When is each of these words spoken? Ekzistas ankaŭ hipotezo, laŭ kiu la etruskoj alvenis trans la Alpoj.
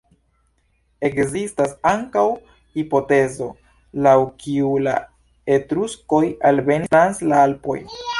Ekzistas 1.07 1.73
ankaŭ 1.89 2.23
hipotezo, 2.79 3.49
laŭ 4.07 4.15
kiu 4.41 4.71
la 4.87 4.95
etruskoj 5.57 6.23
alvenis 6.53 6.91
trans 6.95 7.23
la 7.33 7.43
Alpoj. 7.51 7.77